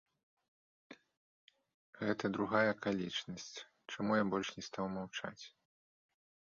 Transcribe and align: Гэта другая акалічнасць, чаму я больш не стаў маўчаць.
Гэта 2.01 2.25
другая 2.39 2.63
акалічнасць, 2.75 3.49
чаму 3.93 4.11
я 4.21 4.25
больш 4.35 4.47
не 4.59 4.63
стаў 4.71 4.85
маўчаць. 4.97 5.41